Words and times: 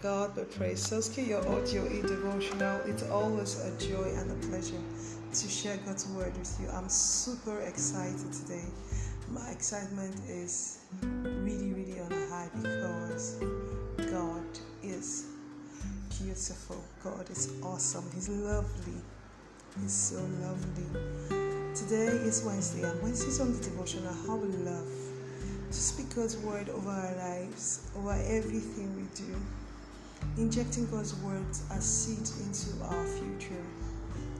God 0.00 0.34
be 0.34 0.42
praised. 0.42 0.90
Soski, 0.90 1.26
your 1.28 1.46
audio 1.48 1.84
e 1.86 2.02
devotional. 2.02 2.80
It's 2.86 3.02
always 3.10 3.58
a 3.60 3.70
joy 3.78 4.08
and 4.16 4.30
a 4.30 4.46
pleasure 4.46 4.80
to 5.32 5.48
share 5.48 5.76
God's 5.84 6.06
word 6.08 6.36
with 6.38 6.58
you. 6.60 6.68
I'm 6.70 6.88
super 6.88 7.60
excited 7.60 8.32
today. 8.32 8.64
My 9.28 9.50
excitement 9.50 10.14
is 10.28 10.78
really, 11.02 11.72
really 11.72 12.00
on 12.00 12.12
a 12.12 12.26
high 12.28 12.48
because 12.54 13.36
God 14.10 14.44
is 14.82 15.26
beautiful. 16.18 16.82
God 17.02 17.28
is 17.30 17.52
awesome. 17.62 18.04
He's 18.14 18.28
lovely. 18.28 19.00
He's 19.80 19.92
so 19.92 20.22
lovely. 20.42 21.00
Today 21.74 22.12
is 22.28 22.42
Wednesday, 22.44 22.82
and 22.82 23.02
Wednesdays 23.02 23.40
on 23.40 23.52
the 23.52 23.64
devotional. 23.64 24.12
How 24.26 24.36
we 24.36 24.48
love 24.58 24.86
to 25.70 25.78
speak 25.78 26.14
God's 26.14 26.36
word 26.36 26.68
over 26.68 26.90
our 26.90 27.14
lives, 27.16 27.90
over 27.96 28.12
everything 28.12 28.94
we 28.94 29.04
do, 29.14 29.34
injecting 30.36 30.90
God's 30.90 31.14
words 31.16 31.62
as 31.70 31.84
seed 31.84 32.28
into 32.46 32.84
our 32.84 33.04
future. 33.06 33.62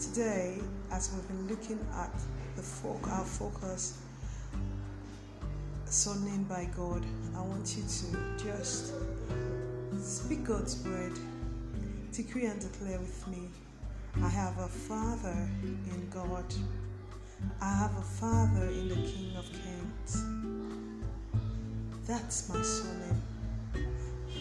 Today, 0.00 0.58
as 0.91 1.12
we've 1.12 1.28
been 1.28 1.48
looking 1.48 1.78
at 1.95 2.12
the 2.56 2.62
our 3.10 3.24
focus, 3.24 3.98
so 5.84 6.14
named 6.14 6.48
by 6.48 6.66
God, 6.77 7.05
I 7.36 7.41
want 7.42 7.77
you 7.77 7.82
to 7.82 8.45
just 8.45 8.95
speak 10.00 10.45
God's 10.45 10.82
word, 10.84 11.12
decree 12.12 12.46
and 12.46 12.60
declare 12.60 12.98
with 12.98 13.28
me. 13.28 13.48
I 14.22 14.28
have 14.28 14.58
a 14.58 14.69
Father 14.69 15.48
in 15.62 16.08
God. 16.10 16.44
I 17.60 17.74
have 17.74 17.96
a 17.96 18.02
Father 18.02 18.66
in 18.69 18.88
the 18.88 18.94
King 18.94 19.36
of 19.36 19.44
Kings. 19.50 20.24
That's 22.06 22.48
my 22.48 22.62
surname. 22.62 23.11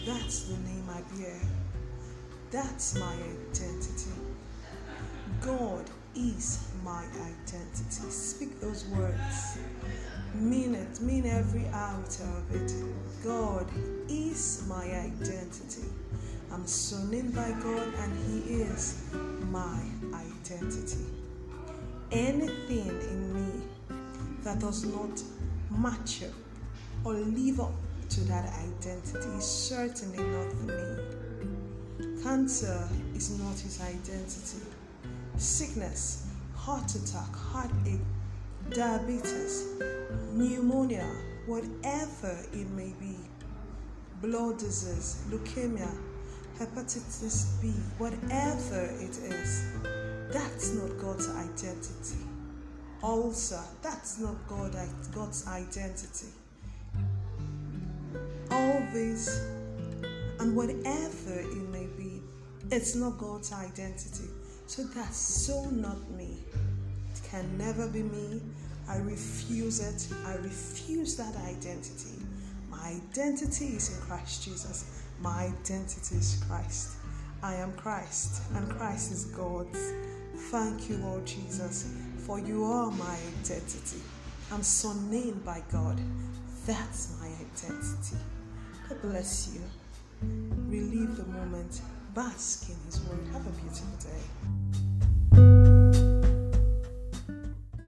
That's 0.04 0.44
the 0.44 0.56
name 0.68 0.84
I 0.90 1.00
bear. 1.14 1.40
That's 2.50 2.98
my 2.98 3.12
identity. 3.12 4.10
God 5.40 5.88
is 6.16 6.66
my 6.82 7.04
identity. 7.14 8.10
Speak 8.10 8.60
those 8.60 8.84
words. 8.86 9.58
Mean 10.34 10.74
it. 10.74 11.00
Mean 11.00 11.26
every 11.26 11.68
iota 11.68 12.24
of 12.24 12.52
it. 12.52 12.72
God 13.22 13.68
is 14.08 14.64
my 14.68 14.84
identity. 14.84 15.86
I'm 16.50 16.66
surnamed 16.66 17.36
by 17.36 17.52
God 17.62 17.94
and 17.94 18.44
He 18.44 18.54
is 18.54 19.04
my 19.50 19.80
identity. 20.12 21.06
Anything 22.10 22.88
in 22.88 23.34
me 23.34 23.62
that 24.42 24.58
does 24.58 24.84
not 24.84 25.22
match 25.70 26.24
up 26.24 26.34
or 27.04 27.14
live 27.14 27.60
up 27.60 27.72
to 28.12 28.20
that 28.24 28.44
identity 28.44 29.26
is 29.38 29.44
certainly 29.44 30.22
not 30.22 30.52
for 30.52 30.66
me. 30.66 32.22
Cancer 32.22 32.86
is 33.14 33.38
not 33.38 33.58
his 33.58 33.80
identity. 33.80 34.66
Sickness, 35.38 36.26
heart 36.54 36.94
attack, 36.94 37.34
heartache, 37.34 38.00
diabetes, 38.68 39.66
pneumonia, 40.34 41.10
whatever 41.46 42.38
it 42.52 42.68
may 42.72 42.92
be, 43.00 43.16
blood 44.20 44.58
disease, 44.58 45.24
leukemia, 45.30 45.88
hepatitis 46.58 47.62
B, 47.62 47.68
whatever 47.96 48.90
it 49.00 49.16
is, 49.16 49.72
that's 50.30 50.74
not 50.74 50.98
God's 50.98 51.30
identity. 51.30 52.26
Ulcer, 53.02 53.64
that's 53.80 54.18
not 54.18 54.36
God, 54.48 54.76
God's 55.14 55.46
identity 55.46 56.28
all 58.72 58.82
this 58.92 59.46
and 60.40 60.56
whatever 60.56 61.38
it 61.38 61.68
may 61.70 61.86
be, 61.98 62.22
it's 62.70 62.94
not 62.94 63.18
God's 63.18 63.52
identity. 63.52 64.28
So 64.66 64.84
that's 64.84 65.16
so 65.16 65.66
not 65.70 66.10
me. 66.12 66.38
It 67.12 67.20
can 67.28 67.58
never 67.58 67.86
be 67.88 68.02
me. 68.02 68.40
I 68.88 68.96
refuse 68.98 69.80
it. 69.80 70.14
I 70.26 70.36
refuse 70.36 71.16
that 71.16 71.36
identity. 71.36 72.18
My 72.70 72.98
identity 73.12 73.66
is 73.76 73.96
in 73.96 74.06
Christ 74.06 74.44
Jesus. 74.44 75.02
My 75.20 75.52
identity 75.60 76.16
is 76.16 76.42
Christ. 76.48 76.96
I 77.42 77.54
am 77.54 77.72
Christ, 77.74 78.42
and 78.54 78.68
Christ 78.70 79.12
is 79.12 79.24
God's. 79.26 79.92
Thank 80.50 80.88
you, 80.88 80.96
Lord 80.98 81.26
Jesus, 81.26 81.92
for 82.18 82.38
you 82.38 82.64
are 82.64 82.90
my 82.90 83.16
identity. 83.40 84.00
I'm 84.50 84.62
so 84.62 84.92
named 84.92 85.44
by 85.44 85.62
God. 85.70 86.00
That's 86.66 87.16
my 87.20 87.26
identity. 87.26 87.71
Bless 89.02 89.52
you. 89.52 89.60
Relieve 90.68 91.16
the 91.16 91.24
moment. 91.24 91.80
Bask 92.14 92.68
in 92.68 92.76
His 92.86 93.00
word. 93.00 93.26
Have 93.32 93.44
a 93.44 93.50
beautiful 93.50 93.98
day. 93.98 94.81